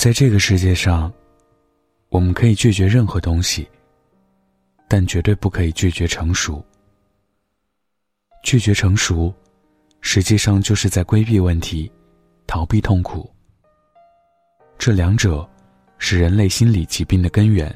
[0.00, 1.12] 在这个世界上，
[2.08, 3.68] 我们可以拒绝任何东西，
[4.88, 6.64] 但绝对不可以拒绝成熟。
[8.42, 9.30] 拒绝成熟，
[10.00, 11.92] 实际上就是在规避问题，
[12.46, 13.30] 逃避痛苦。
[14.78, 15.46] 这两者
[15.98, 17.70] 是人类心理疾病的根源。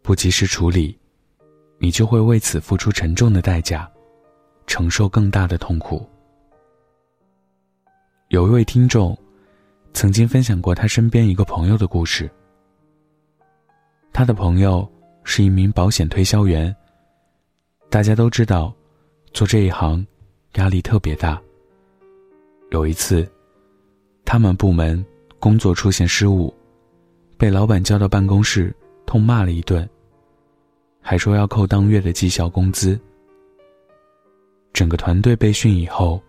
[0.00, 0.98] 不及时处理，
[1.78, 3.86] 你就会为此付出沉重的代价，
[4.66, 6.08] 承受更大的痛苦。
[8.28, 9.14] 有一位听众。
[9.92, 12.30] 曾经分享过他身边一个朋友的故事。
[14.12, 14.90] 他的朋友
[15.24, 16.74] 是一名保险推销员。
[17.88, 18.72] 大家都知道，
[19.32, 20.06] 做这一行
[20.54, 21.40] 压力特别大。
[22.70, 23.28] 有一次，
[24.24, 25.04] 他们部门
[25.38, 26.54] 工作出现失误，
[27.36, 28.74] 被老板叫到办公室
[29.06, 29.88] 痛骂了一顿，
[31.00, 32.98] 还说要扣当月的绩效工资。
[34.72, 36.22] 整个团队被训以后，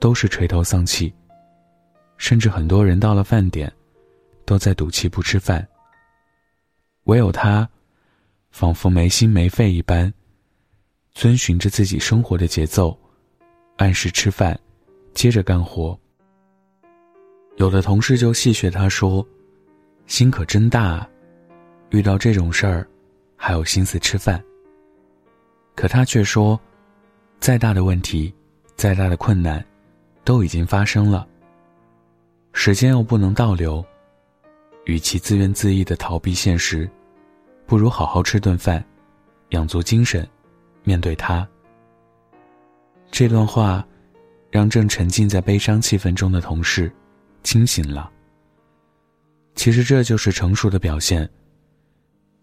[0.00, 1.12] 都是垂头丧气。
[2.18, 3.72] 甚至很多人到了饭点，
[4.44, 5.66] 都在赌气不吃饭。
[7.04, 7.68] 唯有他，
[8.50, 10.12] 仿佛没心没肺一般，
[11.14, 12.98] 遵循着自己生活的节奏，
[13.76, 14.58] 按时吃饭，
[15.14, 15.98] 接着干活。
[17.56, 19.26] 有的同事就戏谑他说
[20.06, 21.08] ：“心可真大，
[21.90, 22.86] 遇到这种事儿，
[23.36, 24.42] 还有心思吃饭。”
[25.76, 26.58] 可他却说
[27.38, 28.34] ：“再大的问题，
[28.74, 29.64] 再大的困难，
[30.24, 31.26] 都已经发生了。”
[32.58, 33.84] 时间又不能倒流，
[34.86, 36.90] 与其自怨自艾的逃避现实，
[37.66, 38.82] 不如好好吃顿饭，
[39.50, 40.26] 养足精神，
[40.82, 41.46] 面对他。
[43.10, 43.86] 这段话，
[44.50, 46.90] 让正沉浸在悲伤气氛中的同事
[47.42, 48.10] 清醒了。
[49.54, 51.28] 其实这就是成熟的表现。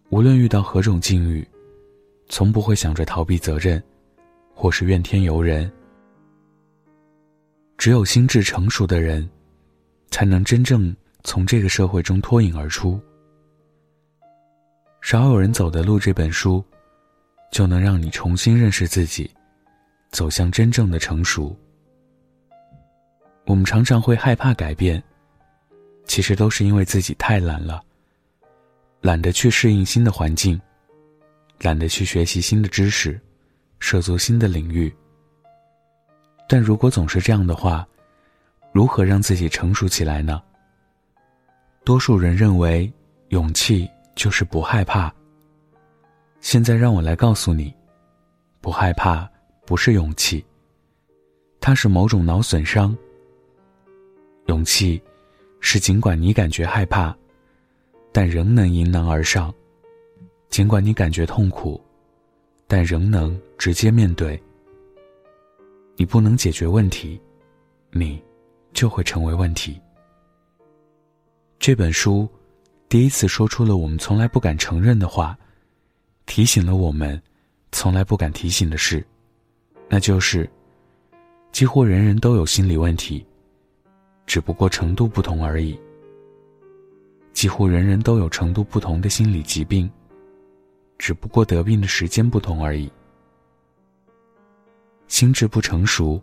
[0.09, 1.45] 无论遇到何种境遇，
[2.29, 3.83] 从不会想着逃避责任，
[4.53, 5.69] 或是怨天尤人。
[7.79, 9.27] 只有心智成熟的人。
[10.13, 13.01] 才能真正从这个社会中脱颖而出。
[15.01, 16.63] 少有人走的路这本书，
[17.51, 19.27] 就能让你重新认识自己，
[20.11, 21.57] 走向真正的成熟。
[23.47, 25.03] 我们常常会害怕改变，
[26.05, 27.81] 其实都是因为自己太懒了，
[29.01, 30.61] 懒得去适应新的环境，
[31.61, 33.19] 懒得去学习新的知识，
[33.79, 34.95] 涉足新的领域。
[36.47, 37.87] 但如果总是这样的话，
[38.73, 40.41] 如何让自己成熟起来呢？
[41.83, 42.91] 多数人认为，
[43.29, 45.13] 勇气就是不害怕。
[46.41, 47.71] 现在让我来告诉你，
[48.61, 49.29] 不害怕
[49.63, 50.43] 不是勇气，
[51.59, 52.97] 它是某种脑损伤。
[54.47, 54.99] 勇气，
[55.59, 57.15] 是尽管你感觉害怕，
[58.11, 59.53] 但仍能迎难而上；
[60.49, 61.79] 尽管你感觉痛苦，
[62.65, 64.41] 但仍能直接面对。
[65.95, 67.21] 你不能解决问题，
[67.91, 68.19] 你。
[68.73, 69.79] 就会成为问题。
[71.59, 72.27] 这本书
[72.89, 75.37] 第一次说出了我们从来不敢承认的话，
[76.25, 77.21] 提醒了我们
[77.71, 79.05] 从来不敢提醒的事，
[79.87, 80.49] 那就是
[81.51, 83.25] 几乎人人都有心理问题，
[84.25, 85.79] 只不过程度不同而已。
[87.31, 89.89] 几乎人人都有程度不同的心理疾病，
[90.97, 92.91] 只不过得病的时间不同而已。
[95.07, 96.21] 心智不成熟，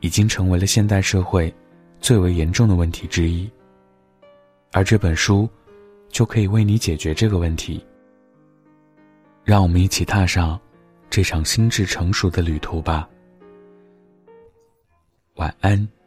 [0.00, 1.52] 已经成为了现代社会。
[2.00, 3.50] 最为严重的问题之一，
[4.72, 5.48] 而这本书
[6.08, 7.84] 就可以为你解决这个问题。
[9.44, 10.60] 让我们一起踏上
[11.08, 13.08] 这场心智成熟的旅途吧。
[15.34, 15.97] 晚安。